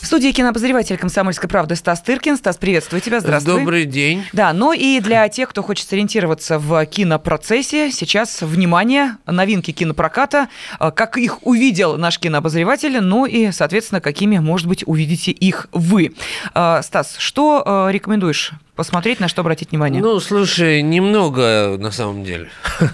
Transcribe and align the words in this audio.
В 0.00 0.06
студии 0.06 0.32
кинообозреватель 0.32 0.96
«Комсомольской 0.96 1.46
правды» 1.46 1.76
Стас 1.76 2.00
Тыркин. 2.00 2.38
Стас, 2.38 2.56
приветствую 2.56 3.02
тебя, 3.02 3.20
здравствуй. 3.20 3.58
Добрый 3.58 3.84
день. 3.84 4.24
Да, 4.32 4.54
ну 4.54 4.72
и 4.72 4.98
для 5.00 5.28
тех, 5.28 5.50
кто 5.50 5.62
хочет 5.62 5.86
сориентироваться 5.86 6.58
в 6.58 6.86
кинопроцессе, 6.86 7.92
сейчас, 7.92 8.40
внимание, 8.40 9.18
новинки 9.26 9.72
кинопроката, 9.72 10.48
э, 10.80 10.90
как 10.90 11.18
их 11.18 11.46
увидел 11.46 11.98
наш 11.98 12.18
кинообозреватель, 12.18 12.98
ну 13.00 13.26
и, 13.26 13.52
соответственно, 13.52 14.00
какими, 14.00 14.38
может 14.38 14.66
быть, 14.68 14.84
увидите 14.86 15.32
их 15.32 15.68
вы. 15.70 16.14
Э, 16.54 16.80
Стас, 16.82 17.16
что 17.18 17.62
э, 17.64 17.92
рекомендуешь 17.92 18.52
посмотреть, 18.76 19.20
на 19.20 19.28
что 19.28 19.42
обратить 19.42 19.70
внимание? 19.70 20.00
Ну, 20.00 20.18
слушай, 20.18 20.80
немного 20.80 21.76
на 21.78 21.90
самом 21.90 22.24
деле. 22.24 22.48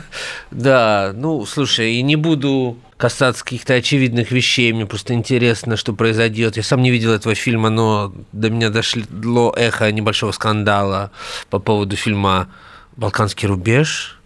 да, 0.50 1.12
ну, 1.14 1.46
слушай, 1.46 1.94
и 1.94 2.02
не 2.02 2.16
буду 2.16 2.78
касаться 2.96 3.44
каких-то 3.44 3.74
очевидных 3.74 4.30
вещей, 4.30 4.72
мне 4.72 4.86
просто 4.86 5.14
интересно, 5.14 5.76
что 5.76 5.92
произойдет. 5.92 6.56
Я 6.56 6.62
сам 6.62 6.82
не 6.82 6.90
видел 6.90 7.12
этого 7.12 7.34
фильма, 7.34 7.70
но 7.70 8.12
до 8.32 8.50
меня 8.50 8.70
дошло 8.70 9.52
эхо 9.56 9.90
небольшого 9.92 10.32
скандала 10.32 11.10
по 11.50 11.58
поводу 11.58 11.96
фильма 11.96 12.48
«Балканский 12.96 13.48
рубеж», 13.48 14.16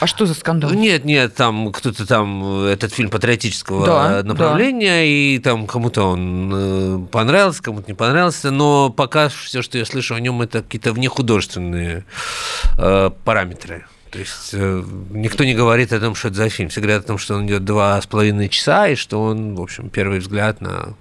а 0.00 0.06
что 0.06 0.26
за 0.26 0.34
скандал? 0.34 0.70
Нет, 0.72 1.04
нет, 1.04 1.34
там 1.34 1.72
кто-то 1.72 2.06
там, 2.06 2.64
этот 2.64 2.92
фильм 2.92 3.10
патриотического 3.10 3.86
да, 3.86 4.22
направления, 4.22 4.90
да. 4.90 5.02
и 5.02 5.38
там 5.38 5.66
кому-то 5.66 6.04
он 6.04 6.50
э, 6.52 7.06
понравился, 7.10 7.62
кому-то 7.62 7.88
не 7.88 7.94
понравился, 7.94 8.50
но 8.50 8.90
пока 8.90 9.28
все, 9.28 9.62
что 9.62 9.78
я 9.78 9.84
слышу 9.84 10.14
о 10.14 10.20
нем, 10.20 10.42
это 10.42 10.62
какие-то 10.62 10.92
внехудожественные 10.92 12.04
э, 12.76 13.10
параметры. 13.24 13.86
То 14.10 14.18
есть 14.18 14.50
э, 14.52 14.84
никто 15.10 15.44
не 15.44 15.54
говорит 15.54 15.92
о 15.92 16.00
том, 16.00 16.14
что 16.14 16.28
это 16.28 16.38
за 16.38 16.48
фильм. 16.48 16.68
Все 16.70 16.80
говорят 16.80 17.04
о 17.04 17.08
том, 17.08 17.18
что 17.18 17.34
он 17.34 17.46
идет 17.46 17.64
два 17.64 18.00
с 18.00 18.06
половиной 18.06 18.48
часа, 18.48 18.88
и 18.88 18.94
что 18.94 19.22
он, 19.22 19.54
в 19.54 19.60
общем, 19.60 19.90
первый 19.90 20.20
взгляд 20.20 20.60
на 20.60 20.94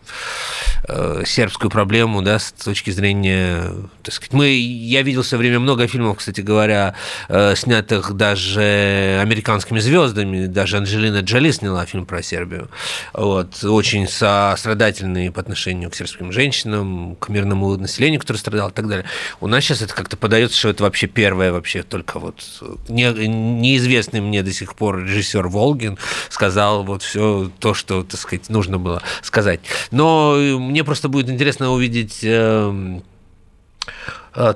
сербскую 1.25 1.69
проблему, 1.69 2.21
да, 2.21 2.39
с 2.39 2.51
точки 2.51 2.91
зрения, 2.91 3.73
так 4.03 4.13
сказать, 4.13 4.33
мы, 4.33 4.49
я 4.49 5.01
видел 5.01 5.21
все 5.21 5.37
время 5.37 5.59
много 5.59 5.87
фильмов, 5.87 6.17
кстати 6.17 6.41
говоря, 6.41 6.95
э, 7.27 7.55
снятых 7.55 8.13
даже 8.13 9.19
американскими 9.21 9.79
звездами, 9.79 10.45
даже 10.45 10.77
Анджелина 10.77 11.19
Джоли 11.19 11.51
сняла 11.51 11.85
фильм 11.85 12.05
про 12.05 12.23
Сербию, 12.23 12.69
вот, 13.13 13.63
очень 13.63 14.07
сострадательный 14.07 15.29
по 15.31 15.41
отношению 15.41 15.91
к 15.91 15.95
сербским 15.95 16.31
женщинам, 16.31 17.15
к 17.17 17.29
мирному 17.29 17.75
населению, 17.75 18.21
которое 18.21 18.39
страдало 18.39 18.69
и 18.69 18.73
так 18.73 18.87
далее. 18.87 19.05
У 19.41 19.47
нас 19.47 19.63
сейчас 19.63 19.81
это 19.81 19.93
как-то 19.93 20.15
подается, 20.15 20.57
что 20.57 20.69
это 20.69 20.83
вообще 20.83 21.07
первое, 21.07 21.51
вообще 21.51 21.83
только 21.83 22.19
вот 22.19 22.43
не, 22.87 23.11
неизвестный 23.11 24.21
мне 24.21 24.41
до 24.41 24.53
сих 24.53 24.75
пор 24.75 25.03
режиссер 25.03 25.47
Волгин 25.47 25.97
сказал 26.29 26.83
вот 26.83 27.03
все 27.03 27.51
то, 27.59 27.73
что, 27.73 28.03
так 28.03 28.19
сказать, 28.19 28.49
нужно 28.49 28.79
было 28.79 29.01
сказать. 29.21 29.59
Но 29.91 30.35
мне 30.37 30.76
просто 30.83 31.09
будет 31.09 31.29
интересно 31.29 31.71
увидеть 31.71 32.19
эм, 32.23 33.03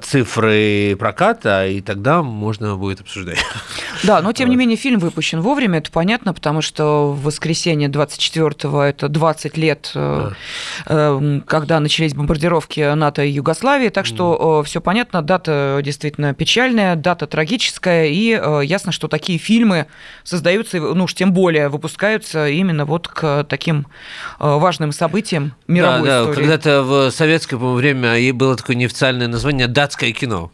цифры 0.04 0.96
проката, 0.98 1.68
и 1.68 1.82
тогда 1.82 2.22
можно 2.22 2.76
будет 2.78 3.02
обсуждать. 3.02 3.40
Да, 4.04 4.22
но 4.22 4.32
тем 4.34 4.50
не 4.50 4.56
менее 4.56 4.78
фильм 4.78 5.00
выпущен 5.00 5.42
вовремя, 5.42 5.80
это 5.80 5.92
понятно, 5.92 6.34
потому 6.34 6.62
что 6.62 7.12
в 7.12 7.24
воскресенье 7.24 7.88
24-го 7.88 8.82
это 8.82 9.10
20 9.10 9.58
лет, 9.58 9.92
э, 9.94 10.32
э, 10.88 11.42
когда 11.46 11.80
начались 11.80 12.14
бомбардировки 12.14 12.94
НАТО 12.96 13.24
и 13.24 13.30
Югославии, 13.30 13.90
так 13.90 14.06
что 14.06 14.64
все 14.64 14.82
понятно, 14.82 15.22
дата 15.22 15.80
действительно 15.84 16.34
печальная, 16.34 16.96
дата 16.96 17.28
трагическая, 17.28 18.08
и 18.08 18.30
ясно, 18.66 18.92
что 18.92 19.08
такие 19.08 19.38
фильмы 19.38 19.88
создаются, 20.24 20.80
ну 20.80 21.04
уж 21.04 21.14
тем 21.14 21.34
более 21.34 21.70
выпускаются 21.70 22.48
именно 22.48 22.86
вот 22.86 23.08
к 23.08 23.44
таким 23.44 23.88
важным 24.40 24.92
событиям 24.92 25.54
мировой 25.68 26.08
да, 26.08 26.22
истории. 26.22 26.36
Да, 26.36 26.42
когда-то 26.42 26.84
в 26.84 27.12
советское 27.12 27.58
время 27.58 28.34
было 28.34 28.56
такое 28.56 28.76
неофициальное 28.76 29.28
название 29.28 29.68
that's 29.74 29.96
Kaikino. 29.96 30.50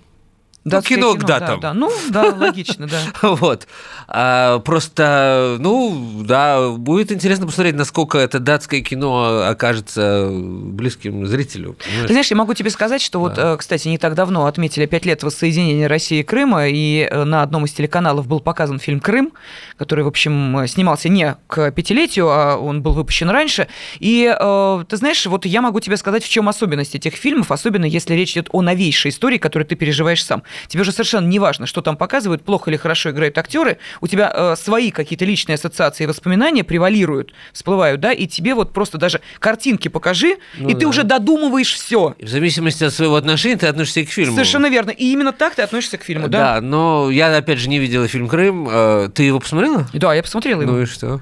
Датское 0.67 0.97
ну, 0.97 1.13
кино, 1.13 1.13
кино 1.13 1.23
к 1.23 1.27
датам. 1.27 1.59
Да, 1.59 1.69
да. 1.69 1.73
Ну, 1.73 1.91
да, 2.09 2.35
логично, 2.35 2.87
да. 2.87 2.99
вот. 3.21 3.67
А, 4.07 4.59
просто, 4.59 5.55
ну, 5.59 6.23
да, 6.23 6.69
будет 6.71 7.11
интересно 7.11 7.45
посмотреть, 7.45 7.75
насколько 7.75 8.17
это 8.17 8.39
датское 8.39 8.81
кино 8.81 9.47
окажется 9.47 10.29
близким 10.31 11.25
зрителю. 11.25 11.77
Понимаешь? 11.83 12.07
Ты 12.07 12.13
знаешь, 12.13 12.29
я 12.29 12.35
могу 12.35 12.53
тебе 12.53 12.69
сказать, 12.69 13.01
что 13.01 13.19
да. 13.19 13.23
вот, 13.23 13.37
э, 13.37 13.57
кстати, 13.57 13.87
не 13.87 13.97
так 13.97 14.13
давно 14.15 14.45
отметили 14.45 14.85
пять 14.85 15.05
лет 15.05 15.23
воссоединения 15.23 15.87
России 15.87 16.19
и 16.19 16.23
Крыма, 16.23 16.67
и 16.67 17.07
э, 17.09 17.23
на 17.23 17.43
одном 17.43 17.65
из 17.65 17.73
телеканалов 17.73 18.27
был 18.27 18.39
показан 18.41 18.79
фильм 18.79 18.99
«Крым», 18.99 19.31
который, 19.77 20.03
в 20.03 20.07
общем, 20.07 20.67
снимался 20.67 21.07
не 21.07 21.37
к 21.47 21.71
пятилетию, 21.71 22.27
а 22.29 22.57
он 22.57 22.81
был 22.81 22.93
выпущен 22.93 23.29
раньше. 23.29 23.67
И, 23.99 24.33
э, 24.37 24.83
ты 24.87 24.97
знаешь, 24.97 25.25
вот 25.25 25.45
я 25.45 25.61
могу 25.61 25.79
тебе 25.79 25.95
сказать, 25.97 26.23
в 26.23 26.29
чем 26.29 26.49
особенность 26.49 26.95
этих 26.95 27.13
фильмов, 27.13 27.51
особенно 27.51 27.85
если 27.85 28.13
речь 28.13 28.33
идет 28.33 28.49
о 28.51 28.61
новейшей 28.61 29.11
истории, 29.11 29.37
которую 29.37 29.65
ты 29.67 29.75
переживаешь 29.75 30.23
сам. 30.23 30.43
Тебе 30.67 30.81
уже 30.81 30.91
совершенно 30.91 31.27
не 31.27 31.39
важно, 31.39 31.65
что 31.65 31.81
там 31.81 31.97
показывают, 31.97 32.43
плохо 32.43 32.69
или 32.69 32.77
хорошо 32.77 33.11
играют 33.11 33.37
актеры, 33.37 33.77
у 34.01 34.07
тебя 34.07 34.31
э, 34.33 34.55
свои 34.57 34.91
какие-то 34.91 35.25
личные 35.25 35.55
ассоциации 35.55 36.03
и 36.03 36.07
воспоминания 36.07 36.63
превалируют, 36.63 37.33
всплывают, 37.53 38.01
да, 38.01 38.11
и 38.11 38.27
тебе 38.27 38.55
вот 38.55 38.73
просто 38.73 38.97
даже 38.97 39.21
картинки 39.39 39.87
покажи, 39.87 40.37
ну, 40.57 40.69
и 40.69 40.73
да. 40.73 40.79
ты 40.79 40.87
уже 40.87 41.03
додумываешь 41.03 41.73
все. 41.73 42.15
В 42.19 42.27
зависимости 42.27 42.83
от 42.83 42.93
своего 42.93 43.15
отношения 43.15 43.57
ты 43.57 43.67
относишься 43.67 44.03
к 44.03 44.09
фильму. 44.09 44.33
Совершенно 44.33 44.69
верно. 44.69 44.91
И 44.91 45.11
именно 45.11 45.31
так 45.31 45.55
ты 45.55 45.61
относишься 45.61 45.97
к 45.97 46.03
фильму, 46.03 46.27
да? 46.27 46.55
Да, 46.55 46.61
но 46.61 47.09
я, 47.11 47.35
опять 47.35 47.59
же, 47.59 47.69
не 47.69 47.79
видела 47.79 48.07
фильм 48.07 48.27
«Крым». 48.27 48.67
Э, 48.69 49.09
ты 49.13 49.23
его 49.23 49.39
посмотрела? 49.39 49.87
Да, 49.93 50.13
я 50.13 50.21
посмотрела 50.21 50.61
его. 50.61 50.71
Ну 50.71 50.81
и 50.81 50.85
что? 50.85 51.21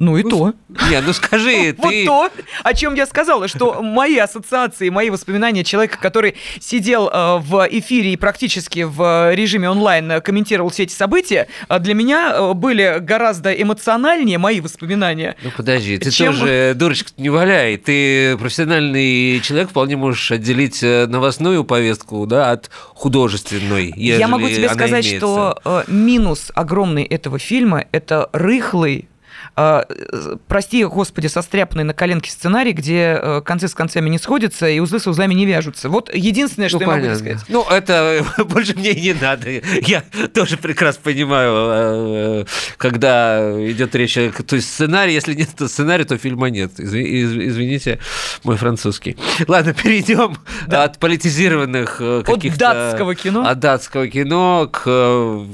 Ну 0.00 0.16
и 0.16 0.22
то. 0.22 0.54
Не, 0.88 1.02
ну 1.02 1.12
скажи, 1.12 1.72
ты... 1.82 2.06
Вот 2.06 2.06
то, 2.06 2.30
о 2.64 2.72
чем 2.74 2.94
я 2.94 3.04
сказала, 3.04 3.48
что 3.48 3.82
мои 3.82 4.16
ассоциации, 4.16 4.88
мои 4.88 5.10
воспоминания 5.10 5.62
человека, 5.62 5.98
который 6.00 6.36
сидел 6.58 7.10
э, 7.12 7.36
в 7.38 7.68
эфире 7.70 8.14
и 8.14 8.16
практически 8.16 8.86
в 8.88 9.34
режиме 9.34 9.68
онлайн 9.68 10.22
комментировал 10.22 10.70
все 10.70 10.84
эти 10.84 10.94
события, 10.94 11.48
э, 11.68 11.78
для 11.80 11.92
меня 11.92 12.32
э, 12.32 12.52
были 12.54 12.96
гораздо 12.98 13.52
эмоциональнее 13.52 14.38
мои 14.38 14.62
воспоминания. 14.62 15.36
Ну 15.42 15.50
подожди, 15.54 15.98
ты 15.98 16.10
чем... 16.10 16.32
тоже 16.32 16.72
дурочка 16.74 17.10
не 17.18 17.28
валяй. 17.28 17.76
Ты 17.76 18.38
профессиональный 18.38 19.38
человек, 19.40 19.68
вполне 19.68 19.98
можешь 19.98 20.32
отделить 20.32 20.80
новостную 20.80 21.62
повестку 21.64 22.24
да, 22.24 22.52
от 22.52 22.70
художественной. 22.94 23.92
Я 23.96 24.28
могу 24.28 24.48
тебе 24.48 24.70
сказать, 24.70 25.04
имеется. 25.04 25.18
что 25.18 25.84
минус 25.88 26.50
огромный 26.54 27.04
этого 27.04 27.38
фильма– 27.38 27.84
это 27.92 28.30
рыхлый 28.32 29.09
прости, 29.54 30.84
господи, 30.84 31.26
состряпанный 31.26 31.84
на 31.84 31.94
коленке 31.94 32.30
сценарий, 32.30 32.72
где 32.72 33.18
э, 33.20 33.42
концы 33.44 33.68
с 33.68 33.74
концами 33.74 34.08
не 34.08 34.18
сходятся 34.18 34.68
и 34.68 34.78
узлы 34.78 35.00
с 35.00 35.06
узлами 35.06 35.34
не 35.34 35.46
вяжутся. 35.46 35.88
Вот 35.88 36.12
единственное, 36.14 36.68
что 36.68 36.78
ну, 36.78 36.82
я 36.82 36.88
понятно. 36.88 37.08
могу 37.10 37.20
сказать. 37.20 37.44
Ну, 37.48 37.66
это 37.68 38.24
больше 38.44 38.74
мне 38.74 38.92
и 38.92 39.00
не 39.00 39.14
надо. 39.14 39.50
Я 39.50 40.04
тоже 40.34 40.56
прекрасно 40.56 41.02
понимаю, 41.04 42.42
э, 42.42 42.44
когда 42.76 43.40
идет 43.70 43.94
речь 43.94 44.16
о... 44.16 44.30
То 44.30 44.56
есть 44.56 44.72
сценарий, 44.72 45.14
если 45.14 45.34
нет 45.34 45.50
сценария, 45.66 46.04
то 46.04 46.16
фильма 46.16 46.50
нет. 46.50 46.72
Извините, 46.78 47.98
мой 48.44 48.56
французский. 48.56 49.16
Ладно, 49.48 49.74
перейдем 49.82 50.36
да. 50.66 50.84
от 50.84 50.98
политизированных 50.98 51.96
э, 52.00 52.22
каких-то... 52.24 52.70
От 52.70 52.76
датского 52.76 53.14
кино. 53.14 53.46
От 53.46 53.58
датского 53.58 54.08
кино 54.08 54.68
к 54.72 55.46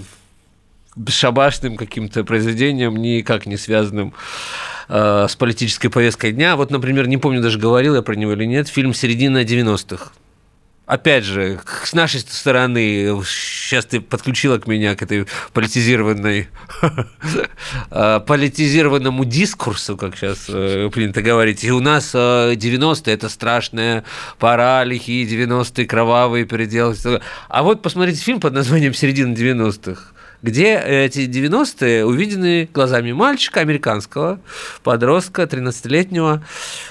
бесшабашным 0.96 1.76
каким-то 1.76 2.24
произведением, 2.24 2.96
никак 2.96 3.46
не 3.46 3.56
связанным 3.56 4.14
э, 4.88 5.26
с 5.28 5.36
политической 5.36 5.88
повесткой 5.88 6.32
дня. 6.32 6.56
Вот, 6.56 6.70
например, 6.70 7.06
не 7.06 7.18
помню, 7.18 7.42
даже 7.42 7.58
говорил 7.58 7.94
я 7.94 8.02
про 8.02 8.14
него 8.14 8.32
или 8.32 8.44
нет, 8.44 8.68
фильм 8.68 8.94
«Середина 8.94 9.44
90-х». 9.44 10.12
Опять 10.86 11.24
же, 11.24 11.58
с 11.82 11.94
нашей 11.94 12.20
стороны, 12.20 13.20
сейчас 13.24 13.86
ты 13.86 14.00
подключила 14.00 14.58
к 14.58 14.68
меня 14.68 14.94
к 14.94 15.02
этой 15.02 15.26
политизированной, 15.52 16.48
э, 17.90 18.20
политизированному 18.24 19.24
дискурсу, 19.24 19.96
как 19.96 20.16
сейчас 20.16 20.46
э, 20.48 20.88
принято 20.92 21.22
говорить. 21.22 21.64
И 21.64 21.72
у 21.72 21.80
нас 21.80 22.14
90-е 22.14 23.12
э,– 23.12 23.14
это 23.16 23.28
страшная 23.28 24.04
пора, 24.38 24.84
лихие 24.84 25.26
90-е, 25.26 25.86
кровавые 25.86 26.44
переделы. 26.44 26.94
А 27.48 27.64
вот 27.64 27.82
посмотрите 27.82 28.22
фильм 28.22 28.38
под 28.38 28.52
названием 28.52 28.94
«Середина 28.94 29.34
90-х» 29.34 30.12
где 30.46 30.78
эти 30.78 31.26
90-е 31.28 32.04
увидены 32.04 32.68
глазами 32.72 33.10
мальчика 33.10 33.60
американского, 33.60 34.38
подростка, 34.84 35.42
13-летнего, 35.42 36.44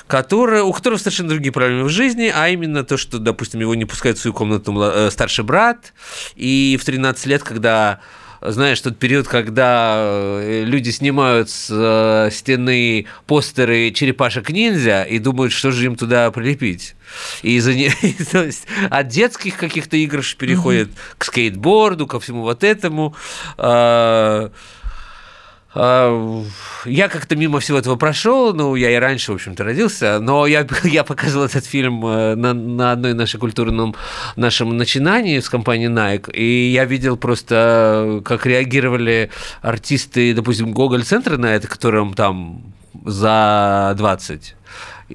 который, 0.08 0.62
у 0.62 0.74
которого 0.74 0.98
совершенно 0.98 1.30
другие 1.30 1.54
проблемы 1.54 1.86
в 1.86 1.90
жизни, 1.90 2.32
а 2.36 2.50
именно 2.50 2.84
то, 2.84 2.98
что, 2.98 3.18
допустим, 3.18 3.62
его 3.62 3.74
не 3.74 3.86
пускают 3.86 4.18
в 4.18 4.22
свою 4.22 4.34
комнату 4.34 4.78
э, 4.82 5.10
старший 5.10 5.46
брат, 5.46 5.94
и 6.36 6.78
в 6.80 6.84
13 6.84 7.26
лет, 7.28 7.44
когда 7.44 8.02
знаешь, 8.52 8.80
тот 8.82 8.98
период, 8.98 9.28
когда 9.28 9.96
э, 9.98 10.64
люди 10.66 10.90
снимают 10.90 11.50
с 11.50 11.68
э, 11.70 12.30
стены 12.32 13.08
постеры 13.26 13.92
черепашек-ниндзя 13.92 15.04
и 15.04 15.20
думают, 15.20 15.54
что 15.54 15.72
же 15.72 15.86
им 15.86 15.96
туда 15.96 16.32
прилепить. 16.32 16.96
И 17.42 17.60
за 17.60 17.74
не... 17.74 17.90
то 18.32 18.44
есть 18.44 18.66
от 18.90 19.08
детских 19.08 19.58
каких-то 19.58 20.04
игрыш 20.04 20.36
переходят 20.36 20.90
угу. 20.90 20.98
к 21.18 21.26
скейтборду, 21.26 22.08
ко 22.08 22.20
всему 22.20 22.42
вот 22.44 22.64
этому. 22.64 23.16
А, 25.76 26.44
я 26.86 27.10
как-то 27.10 27.36
мимо 27.36 27.60
всего 27.60 27.78
этого 27.78 27.98
прошел, 27.98 28.54
ну, 28.54 28.76
я 28.76 28.92
и 28.92 28.96
раньше, 28.96 29.34
в 29.34 29.36
общем-то, 29.36 29.64
родился, 29.64 30.20
но 30.22 30.48
я, 30.48 30.66
я 30.84 31.04
показывал 31.04 31.46
этот 31.46 31.66
фильм 31.66 32.06
э, 32.06 32.36
на, 32.36 32.54
на 32.54 32.94
одной 32.94 33.14
нашей 33.14 33.40
культурном 33.40 33.94
нашем 34.38 34.78
начинании 34.78 35.40
с 35.40 35.50
компанией 35.50 35.90
Nike, 35.90 36.32
и 36.32 36.72
я 36.72 36.86
видел 36.86 37.18
просто, 37.18 38.22
как 38.24 38.46
реагировали 38.46 39.32
артисты, 39.62 40.34
допустим, 40.34 40.72
Гоголь-центра 40.72 41.36
на 41.36 41.48
это, 41.48 41.68
которым 41.68 42.14
там 42.14 42.64
за 43.04 43.94
20. 43.98 44.56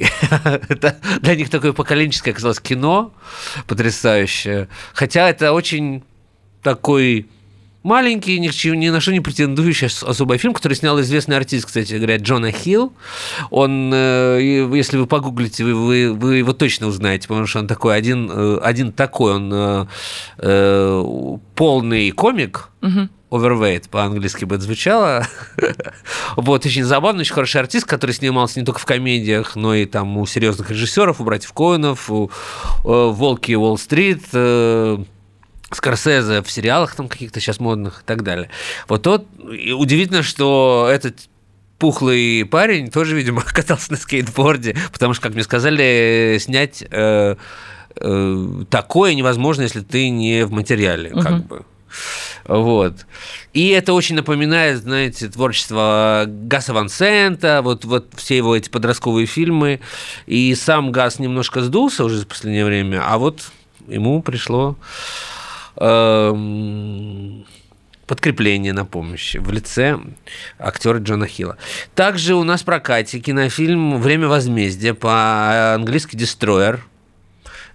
это 0.69 0.97
для 1.23 1.37
них 1.37 1.49
такое 1.49 1.73
поколенческое 1.73 2.33
оказалось 2.33 2.61
кино 2.61 3.13
потрясающее. 3.67 4.69
Хотя 4.93 5.29
это 5.29 5.53
очень 5.53 6.05
такой 6.63 7.29
маленький, 7.83 8.39
ни, 8.39 8.77
ни 8.77 8.89
на 8.89 9.01
что 9.01 9.13
не 9.13 9.21
претендующий 9.21 9.87
особый 9.87 10.39
фильм, 10.39 10.55
который 10.55 10.75
снял 10.75 11.01
известный 11.01 11.37
артист, 11.37 11.67
кстати 11.67 11.95
говоря, 11.95 12.17
Джона 12.17 12.53
Хилл. 12.53 12.93
Он, 13.51 13.91
э, 13.93 14.39
если 14.75 14.97
вы 14.97 15.07
погуглите, 15.07 15.65
вы, 15.65 15.75
вы, 15.75 16.13
вы 16.13 16.37
его 16.37 16.53
точно 16.53 16.87
узнаете, 16.87 17.29
потому 17.29 17.47
что 17.47 17.61
он 17.61 17.67
такой 17.67 17.97
один, 17.97 18.31
э, 18.31 18.59
один 18.63 18.93
такой, 18.93 19.35
он 19.35 19.89
э, 20.39 21.37
полный 21.55 22.11
комик. 22.11 22.71
Угу 22.83 23.09
overweight 23.31 23.89
по-английски 23.89 24.45
бы 24.45 24.57
это 24.57 24.65
звучало. 24.65 25.27
вот, 26.37 26.67
очень 26.67 26.85
забавный, 26.85 27.21
очень 27.21 27.35
хороший 27.35 27.61
артист, 27.61 27.87
который 27.87 28.11
снимался 28.13 28.59
не 28.59 28.67
только 28.67 28.81
в 28.81 28.87
комедиях, 28.87 29.57
но 29.57 29.75
и 29.75 29.87
там 29.87 30.17
у 30.19 30.27
серьезных 30.27 30.71
режиссеров, 30.71 31.21
у 31.21 31.25
братьев 31.25 31.53
Коинов, 31.53 32.11
у, 32.11 32.31
у 32.85 33.11
Волки 33.11 33.53
Уолл-стрит, 33.53 34.25
Скорсезе 35.71 36.43
в 36.43 36.51
сериалах 36.51 36.95
там 36.95 37.09
каких-то 37.09 37.41
сейчас 37.41 37.61
модных 37.61 38.01
и 38.03 38.05
так 38.05 38.23
далее. 38.23 38.51
Вот 38.89 39.03
тот, 39.03 39.27
удивительно, 39.39 40.23
что 40.23 40.89
этот 40.91 41.29
пухлый 41.79 42.45
парень 42.45 42.91
тоже, 42.91 43.17
видимо, 43.17 43.41
катался 43.47 43.93
на 43.93 43.97
скейтборде, 43.97 44.77
потому 44.93 45.15
что, 45.15 45.23
как 45.25 45.35
мне 45.35 45.43
сказали, 45.43 46.39
снять 46.41 46.85
э, 46.91 47.37
э, 47.97 48.65
такое 48.71 49.15
невозможно, 49.15 49.63
если 49.63 49.81
ты 49.81 50.11
не 50.11 50.45
в 50.45 50.53
материале, 50.53 51.13
угу. 51.13 51.23
как 51.23 51.47
бы. 51.47 51.65
Вот. 52.45 53.07
И 53.53 53.69
это 53.69 53.93
очень 53.95 54.15
напоминает, 54.15 54.79
знаете, 54.79 55.29
творчество 55.29 56.25
Гаса 56.27 56.73
Ван 56.73 56.89
Сента, 56.89 57.63
вот, 57.63 57.85
вот 57.85 58.07
все 58.17 58.37
его 58.37 58.57
эти 58.57 58.69
подростковые 58.69 59.27
фильмы. 59.27 59.81
И 60.27 60.55
сам 60.55 60.93
Гас 60.93 61.19
немножко 61.19 61.63
сдулся 61.63 62.05
уже 62.05 62.23
в 62.23 62.29
последнее 62.29 62.65
время, 62.65 63.03
а 63.05 63.19
вот 63.19 63.51
ему 63.89 64.23
пришло 64.23 64.77
подкрепление 68.07 68.73
на 68.73 68.85
помощь 68.85 69.37
в 69.37 69.51
лице 69.51 69.99
актера 70.59 70.99
Джона 70.99 71.27
Хилла. 71.27 71.57
Также 71.95 72.35
у 72.35 72.45
нас 72.45 72.63
в 72.63 72.65
прокате 72.65 73.21
кинофильм 73.21 74.01
«Время 74.01 74.29
возмездия» 74.29 74.95
по-английски 74.95 76.17
«Дестройер». 76.17 76.85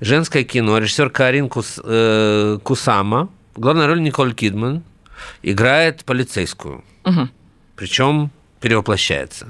Женское 0.02 0.44
кино. 0.44 0.78
Режиссер 0.78 1.10
Карин 1.10 1.48
Кус, 1.48 1.80
э, 1.82 2.60
Кусама. 2.64 3.30
Главная 3.56 3.88
роль 3.88 4.02
Николь 4.02 4.34
Кидман. 4.34 4.84
Играет 5.42 6.04
полицейскую. 6.04 6.84
Угу. 7.06 7.30
Причем 7.78 8.30
перевоплощается 8.60 9.48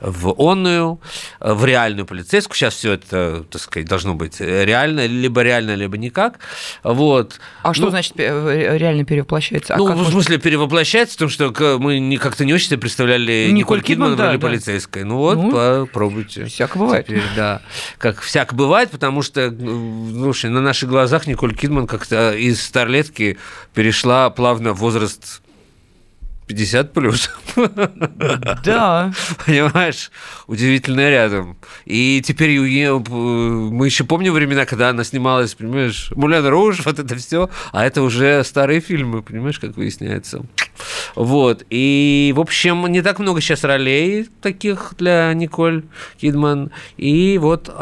в 0.00 0.34
онную, 0.38 1.00
в 1.40 1.64
реальную 1.64 2.06
полицейскую. 2.06 2.56
Сейчас 2.56 2.74
все 2.74 2.92
это, 2.92 3.44
так 3.50 3.60
сказать, 3.60 3.88
должно 3.88 4.14
быть 4.14 4.40
реально, 4.40 5.06
либо 5.06 5.42
реально, 5.42 5.74
либо 5.74 5.96
никак. 5.96 6.38
Вот. 6.82 7.40
А 7.62 7.74
что 7.74 7.84
ну, 7.84 7.90
значит 7.90 8.14
реально 8.16 9.04
перевоплощается? 9.04 9.74
А 9.74 9.78
ну, 9.78 9.92
в 9.92 10.10
смысле 10.10 10.38
перевоплощается, 10.38 11.14
потому 11.14 11.30
что 11.30 11.78
мы 11.78 12.18
как-то 12.18 12.44
не 12.44 12.54
очень 12.54 12.68
себе 12.68 12.78
представляли 12.78 13.48
Николь, 13.50 13.78
Николь 13.78 13.82
Кидман 13.82 14.16
в 14.16 14.20
роли 14.20 14.36
да, 14.36 14.38
полицейской. 14.38 15.04
Ну 15.04 15.16
вот, 15.16 15.36
ну, 15.36 15.50
попробуйте. 15.86 16.44
Всяко 16.46 16.78
бывает. 16.78 17.06
Теперь, 17.06 17.22
да. 17.34 17.62
Как 17.98 18.20
всяко 18.20 18.54
бывает, 18.54 18.90
потому 18.90 19.22
что, 19.22 19.50
слушай, 19.50 20.50
на 20.50 20.60
наших 20.60 20.88
глазах 20.88 21.26
Николь 21.26 21.54
Кидман 21.54 21.86
как-то 21.86 22.32
из 22.32 22.62
старлетки 22.62 23.38
перешла 23.74 24.30
плавно 24.30 24.72
в 24.72 24.78
возраст 24.78 25.42
50 26.46 26.92
плюс. 26.92 27.30
Да. 28.64 29.12
Понимаешь, 29.46 30.10
удивительно 30.46 31.08
рядом. 31.10 31.56
И 31.84 32.22
теперь 32.24 32.58
мы 32.58 33.86
еще 33.86 34.04
помним 34.04 34.34
времена, 34.34 34.66
когда 34.66 34.90
она 34.90 35.04
снималась, 35.04 35.54
понимаешь, 35.54 36.10
Мулян 36.14 36.46
Руж, 36.46 36.84
вот 36.84 36.98
это 36.98 37.16
все, 37.16 37.50
а 37.72 37.84
это 37.84 38.02
уже 38.02 38.44
старые 38.44 38.80
фильмы, 38.80 39.22
понимаешь, 39.22 39.58
как 39.58 39.76
выясняется. 39.76 40.44
Вот. 41.14 41.64
И, 41.70 42.32
в 42.36 42.40
общем, 42.40 42.86
не 42.86 43.02
так 43.02 43.18
много 43.18 43.40
сейчас 43.40 43.64
ролей 43.64 44.28
таких 44.40 44.94
для 44.98 45.32
Николь 45.34 45.84
Кидман. 46.20 46.70
И 46.96 47.38
вот, 47.38 47.72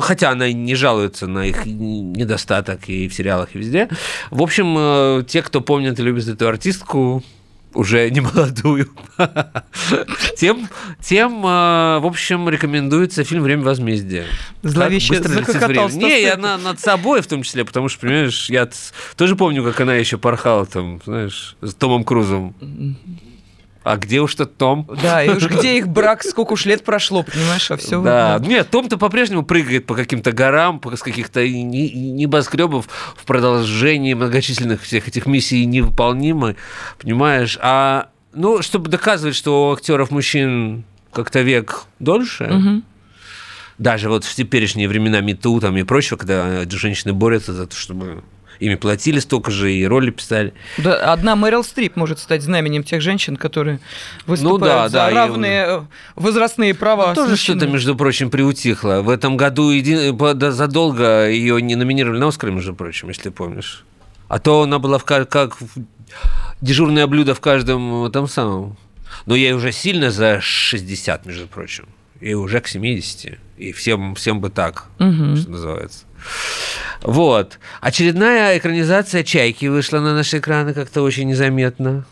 хотя 0.00 0.30
она 0.30 0.52
не 0.52 0.74
жалуется 0.74 1.26
на 1.26 1.46
их 1.46 1.64
недостаток 1.64 2.88
и 2.88 3.08
в 3.08 3.14
сериалах, 3.14 3.54
и 3.54 3.58
везде. 3.58 3.88
В 4.30 4.42
общем, 4.42 4.74
э, 4.78 5.24
те, 5.26 5.42
кто 5.42 5.60
помнит 5.60 5.98
и 5.98 6.02
любит 6.02 6.26
эту 6.28 6.48
артистку, 6.48 7.22
уже 7.76 8.10
не 8.10 8.20
молодую. 8.20 8.88
тем, 10.36 10.68
тем, 11.02 11.42
а, 11.44 12.00
в 12.00 12.06
общем, 12.06 12.48
рекомендуется 12.48 13.24
фильм 13.24 13.42
«Время 13.42 13.62
возмездия». 13.62 14.26
Зловеще 14.62 15.14
Не, 16.06 16.22
я 16.22 16.36
на, 16.36 16.58
над 16.58 16.80
собой 16.80 17.22
в 17.22 17.26
том 17.26 17.42
числе, 17.42 17.64
потому 17.64 17.88
что, 17.88 18.00
понимаешь, 18.00 18.48
я 18.50 18.68
тоже 19.16 19.36
помню, 19.36 19.62
как 19.62 19.80
она 19.80 19.94
еще 19.94 20.18
порхала 20.18 20.66
там, 20.66 21.00
знаешь, 21.04 21.56
с 21.60 21.74
Томом 21.74 22.04
Крузом. 22.04 22.54
А 23.86 23.98
где 23.98 24.20
уж 24.20 24.34
тот 24.34 24.56
Том? 24.56 24.90
Да, 25.00 25.22
и 25.22 25.28
уж 25.28 25.46
где 25.46 25.78
их 25.78 25.86
брак, 25.86 26.24
сколько 26.24 26.54
уж 26.54 26.64
лет 26.66 26.82
прошло, 26.82 27.22
понимаешь, 27.22 27.70
а 27.70 27.76
все. 27.76 28.02
Да, 28.02 28.36
вот, 28.36 28.48
нет, 28.48 28.68
Том-то 28.68 28.98
по-прежнему 28.98 29.44
прыгает 29.44 29.86
по 29.86 29.94
каким-то 29.94 30.32
горам, 30.32 30.80
по 30.80 30.96
с 30.96 31.02
каких-то 31.02 31.46
небоскребов 31.46 32.88
в 33.16 33.24
продолжении 33.24 34.12
многочисленных 34.12 34.82
всех 34.82 35.06
этих 35.06 35.26
миссий 35.26 35.64
невыполнимы, 35.66 36.56
понимаешь? 36.98 37.58
А, 37.62 38.08
ну, 38.34 38.60
чтобы 38.60 38.88
доказывать, 38.88 39.36
что 39.36 39.68
у 39.68 39.72
актеров 39.72 40.10
мужчин 40.10 40.82
как-то 41.12 41.42
век 41.42 41.84
дольше, 42.00 42.44
угу. 42.46 42.82
даже 43.78 44.08
вот 44.08 44.24
в 44.24 44.34
теперешние 44.34 44.88
времена 44.88 45.20
МИТУ 45.20 45.60
там 45.60 45.76
и 45.76 45.84
прочего, 45.84 46.16
когда 46.16 46.68
женщины 46.68 47.12
борются 47.12 47.52
за 47.52 47.68
то, 47.68 47.76
чтобы 47.76 48.24
ими 48.58 48.74
платили 48.74 49.18
столько 49.18 49.50
же, 49.50 49.72
и 49.72 49.86
роли 49.86 50.10
писали. 50.10 50.54
Да, 50.78 51.12
одна 51.12 51.36
Мэрил 51.36 51.64
Стрип 51.64 51.96
может 51.96 52.18
стать 52.18 52.42
знаменем 52.42 52.82
тех 52.82 53.00
женщин, 53.00 53.36
которые 53.36 53.80
выступают 54.26 54.60
ну, 54.60 54.66
да, 54.66 54.88
за 54.88 54.98
да, 54.98 55.10
равные 55.10 55.62
и... 55.62 55.68
Э, 55.68 55.82
возрастные 56.14 56.74
права. 56.74 57.08
Ну, 57.08 57.14
тоже 57.14 57.36
что-то, 57.36 57.66
между 57.66 57.96
прочим, 57.96 58.30
приутихло. 58.30 59.02
В 59.02 59.08
этом 59.08 59.36
году 59.36 59.70
еди... 59.70 60.14
задолго 60.50 61.28
ее 61.28 61.60
не 61.60 61.74
номинировали 61.74 62.18
на 62.18 62.28
Оскар, 62.28 62.50
между 62.50 62.74
прочим, 62.74 63.08
если 63.08 63.30
помнишь. 63.30 63.84
А 64.28 64.38
то 64.38 64.62
она 64.62 64.78
была 64.78 64.98
в, 64.98 65.04
как 65.04 65.56
дежурное 66.60 67.06
блюдо 67.06 67.34
в 67.34 67.40
каждом 67.40 68.10
там 68.10 68.28
самом. 68.28 68.76
Но 69.24 69.34
ей 69.34 69.52
уже 69.52 69.72
сильно 69.72 70.10
за 70.10 70.40
60, 70.40 71.26
между 71.26 71.46
прочим. 71.46 71.86
И 72.20 72.34
уже 72.34 72.60
к 72.60 72.68
70. 72.68 73.38
И 73.58 73.72
всем, 73.72 74.14
всем 74.14 74.40
бы 74.40 74.50
так, 74.50 74.86
угу. 74.98 75.36
что 75.36 75.50
называется. 75.50 76.04
Вот. 77.02 77.58
Очередная 77.80 78.58
экранизация 78.58 79.22
«Чайки» 79.22 79.66
вышла 79.66 80.00
на 80.00 80.14
наши 80.14 80.38
экраны 80.38 80.74
как-то 80.74 81.02
очень 81.02 81.28
незаметно. 81.28 82.04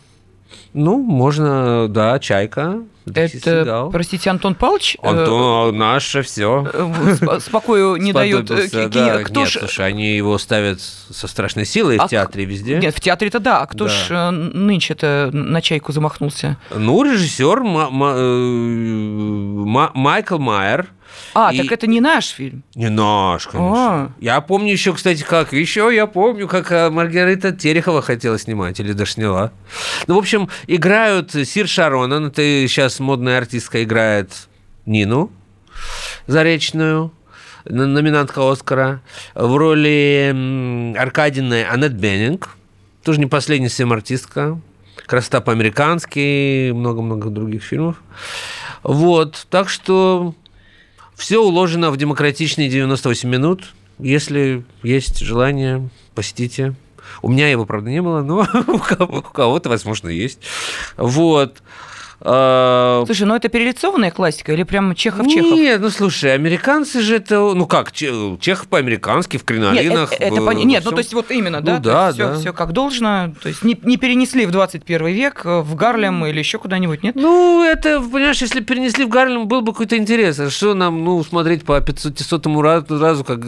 Ну, 0.73 0.97
можно, 1.01 1.87
да, 1.87 2.19
«Чайка». 2.19 2.83
Это, 3.13 3.89
простите, 3.91 4.31
Антон 4.31 4.55
Павлович? 4.55 4.97
Э, 5.01 5.09
Антон, 5.09 5.77
наше 5.77 6.23
все. 6.23 6.67
Э, 6.73 7.39
спокою 7.39 7.97
не 7.97 8.13
дают. 8.13 8.49
Э, 8.49 8.89
да. 8.89 9.23
Кто 9.23 9.41
нет, 9.41 9.49
ж... 9.49 9.59
слушай, 9.59 9.85
они 9.87 10.17
его 10.17 10.37
ставят 10.39 10.81
со 10.81 11.27
страшной 11.27 11.65
силой 11.65 11.97
а 11.97 12.07
в 12.07 12.09
театре 12.09 12.45
везде. 12.45 12.79
Нет, 12.79 12.95
в 12.95 12.99
театре-то 12.99 13.39
да. 13.39 13.61
А 13.61 13.67
кто 13.67 13.85
да. 13.85 13.91
ж 13.91 14.31
нынче-то 14.31 15.29
на 15.31 15.61
«Чайку» 15.61 15.91
замахнулся? 15.91 16.57
Ну, 16.75 17.03
режиссер 17.03 17.61
Майкл 19.93 20.39
Майер 20.39 20.87
а, 21.33 21.53
и... 21.53 21.57
так 21.57 21.71
это 21.71 21.87
не 21.87 22.01
наш 22.01 22.27
фильм? 22.27 22.63
Не 22.75 22.89
наш, 22.89 23.47
конечно. 23.47 24.03
А. 24.05 24.11
Я 24.19 24.41
помню 24.41 24.71
еще, 24.71 24.93
кстати, 24.93 25.23
как 25.23 25.53
еще 25.53 25.89
я 25.93 26.07
помню, 26.07 26.47
как 26.47 26.71
э, 26.71 26.89
Маргарита 26.89 27.51
Терехова 27.51 28.01
хотела 28.01 28.39
снимать, 28.39 28.79
или 28.79 28.93
даже 28.93 29.11
сняла. 29.11 29.51
Ну, 30.07 30.15
в 30.15 30.17
общем, 30.17 30.49
играют 30.67 31.31
Сир 31.31 31.67
Шаронан, 31.67 32.27
это 32.27 32.41
сейчас 32.41 32.99
модная 32.99 33.37
артистка 33.37 33.83
играет 33.83 34.31
Нину 34.85 35.31
Заречную, 36.27 37.11
номинантка 37.65 38.49
Оскара. 38.51 39.01
В 39.33 39.55
роли 39.55 40.95
Аркадины 40.97 41.65
Аннет 41.65 41.93
Беннинг, 41.93 42.49
тоже 43.03 43.19
не 43.19 43.25
последняя 43.25 43.69
всем 43.69 43.93
артистка. 43.93 44.59
Красота 45.05 45.41
по-американски, 45.41 46.71
много-много 46.71 47.29
других 47.29 47.63
фильмов. 47.63 48.01
Вот, 48.81 49.45
так 49.49 49.69
что 49.69 50.33
все 51.15 51.41
уложено 51.41 51.91
в 51.91 51.97
демократичные 51.97 52.69
98 52.69 53.29
минут. 53.29 53.73
Если 53.99 54.63
есть 54.83 55.19
желание, 55.19 55.89
посетите. 56.13 56.75
У 57.21 57.29
меня 57.29 57.49
его, 57.49 57.65
правда, 57.65 57.89
не 57.89 58.01
было, 58.01 58.21
но 58.21 58.47
у 58.67 59.21
кого-то, 59.21 59.69
возможно, 59.69 60.09
есть. 60.09 60.39
Вот. 60.97 61.61
А, 62.27 63.03
слушай, 63.05 63.23
ну 63.23 63.35
это 63.35 63.49
перелицованная 63.49 64.09
классика 64.09 64.51
или 64.51 64.63
прям 64.63 64.95
Чехов-Чехов? 64.95 65.51
Нет, 65.51 65.79
ну 65.79 65.89
слушай, 65.91 66.33
американцы 66.33 67.01
же 67.01 67.17
это, 67.17 67.39
ну 67.53 67.67
как, 67.67 67.91
Чехов 67.91 68.67
по-американски, 68.67 69.37
в 69.37 69.43
кринолинах. 69.43 70.11
Нет, 70.11 70.21
это, 70.21 70.41
в, 70.41 70.49
это, 70.49 70.63
нет 70.63 70.83
ну 70.85 70.91
то 70.91 70.97
есть 70.97 71.13
вот 71.13 71.29
именно, 71.29 71.61
да? 71.61 71.75
Ну, 71.75 71.79
да, 71.81 72.11
все, 72.11 72.27
да. 72.29 72.35
все 72.39 72.51
как 72.51 72.73
должно, 72.73 73.31
то 73.41 73.47
есть 73.47 73.63
не, 73.63 73.79
не 73.83 73.97
перенесли 73.97 74.47
в 74.47 74.51
21 74.51 75.05
век 75.07 75.41
э, 75.45 75.59
в 75.61 75.75
Гарлем 75.75 76.25
или 76.25 76.39
еще 76.39 76.57
куда-нибудь, 76.57 77.03
нет? 77.03 77.15
Ну, 77.15 77.63
это, 77.63 78.01
понимаешь, 78.01 78.41
если 78.41 78.59
перенесли 78.59 79.05
в 79.05 79.09
Гарлем, 79.09 79.47
был 79.47 79.61
бы 79.61 79.71
какой-то 79.71 79.95
интерес. 79.95 80.39
А 80.39 80.49
что 80.49 80.73
нам, 80.73 81.03
ну, 81.03 81.23
смотреть 81.23 81.63
по 81.63 81.79
500 81.79 82.45
разу, 82.89 83.23
как 83.23 83.39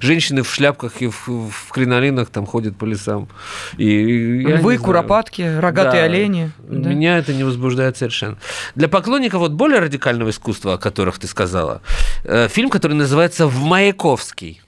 женщины 0.00 0.42
в 0.42 0.52
шляпках 0.52 1.02
и 1.02 1.06
в, 1.06 1.28
в 1.28 1.70
кринолинах 1.70 2.30
там 2.30 2.46
ходят 2.46 2.76
по 2.76 2.84
лесам. 2.84 3.28
И, 3.76 4.58
Вы, 4.60 4.78
куропатки, 4.78 5.42
рогатые 5.42 6.02
да. 6.02 6.12
олени. 6.12 6.50
Меня 6.68 7.14
да. 7.14 7.18
это 7.18 7.34
не 7.34 7.44
возбуждает 7.44 7.91
возбуждает 7.92 7.96
совершенно. 7.96 8.38
Для 8.74 8.88
поклонников 8.88 9.40
вот 9.40 9.52
более 9.52 9.80
радикального 9.80 10.30
искусства, 10.30 10.74
о 10.74 10.78
которых 10.78 11.18
ты 11.18 11.26
сказала, 11.26 11.80
э, 12.24 12.48
фильм, 12.48 12.70
который 12.70 12.94
называется 12.94 13.46
«В 13.46 13.62
Маяковский» 13.62 14.60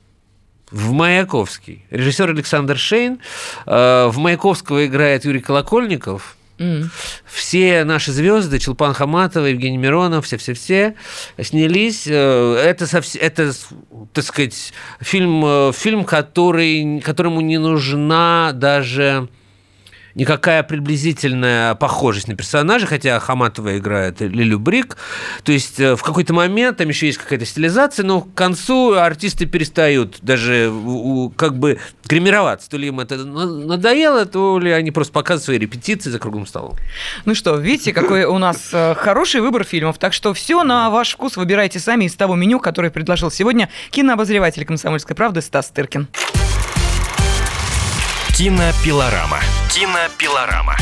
в 0.70 0.92
Маяковский. 0.92 1.84
Режиссер 1.90 2.30
Александр 2.30 2.76
Шейн. 2.76 3.20
Э, 3.66 4.08
в 4.08 4.18
Маяковского 4.18 4.86
играет 4.86 5.24
Юрий 5.24 5.40
Колокольников. 5.40 6.36
Mm. 6.58 6.86
Все 7.26 7.84
наши 7.84 8.12
звезды, 8.12 8.58
Челпан 8.58 8.94
Хаматова, 8.94 9.46
Евгений 9.46 9.76
Миронов, 9.76 10.24
все-все-все 10.24 10.94
снялись. 11.40 12.06
Э, 12.08 12.56
это, 12.56 12.86
это, 13.20 13.52
так 14.12 14.24
сказать, 14.24 14.72
фильм, 15.00 15.72
фильм 15.72 16.04
который, 16.04 17.00
которому 17.00 17.40
не 17.40 17.58
нужна 17.58 18.50
даже 18.52 19.28
никакая 20.14 20.62
приблизительная 20.62 21.74
похожесть 21.74 22.28
на 22.28 22.36
персонажа, 22.36 22.86
хотя 22.86 23.18
Хаматова 23.18 23.78
играет 23.78 24.20
Лилю 24.20 24.58
Брик. 24.58 24.96
То 25.42 25.52
есть 25.52 25.80
э, 25.80 25.96
в 25.96 26.02
какой-то 26.02 26.32
момент 26.32 26.78
там 26.78 26.88
еще 26.88 27.06
есть 27.06 27.18
какая-то 27.18 27.44
стилизация, 27.44 28.04
но 28.04 28.22
к 28.22 28.34
концу 28.34 28.94
артисты 28.94 29.46
перестают 29.46 30.18
даже 30.22 30.72
как 31.36 31.58
бы 31.58 31.78
гримироваться. 32.06 32.70
То 32.70 32.76
ли 32.76 32.88
им 32.88 33.00
это 33.00 33.16
надоело, 33.16 34.24
то 34.26 34.58
ли 34.58 34.70
они 34.70 34.90
просто 34.90 35.12
показывают 35.12 35.44
свои 35.44 35.58
репетиции 35.58 36.10
за 36.10 36.18
круглым 36.18 36.46
столом. 36.46 36.76
Ну 37.24 37.34
что, 37.34 37.56
видите, 37.56 37.92
какой 37.92 38.24
у 38.24 38.38
нас 38.38 38.70
э, 38.72 38.94
хороший 38.94 39.40
выбор 39.40 39.64
фильмов. 39.64 39.98
Так 39.98 40.12
что 40.12 40.34
все 40.34 40.62
на 40.62 40.90
ваш 40.90 41.14
вкус 41.14 41.36
выбирайте 41.36 41.78
сами 41.78 42.04
из 42.04 42.14
того 42.14 42.36
меню, 42.36 42.60
которое 42.60 42.90
предложил 42.90 43.30
сегодня 43.30 43.68
кинообозреватель 43.90 44.64
«Комсомольской 44.64 45.16
правды» 45.16 45.40
Стас 45.40 45.68
Тыркин. 45.70 46.08
Кинопилорама. 48.34 49.38
Кинопилорама. 49.68 50.74